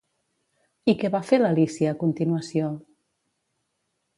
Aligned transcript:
I 0.93 0.95
què 1.03 1.11
va 1.15 1.21
fer 1.31 1.39
l'Alícia 1.41 1.91
a 1.91 1.99
continuació? 2.05 2.73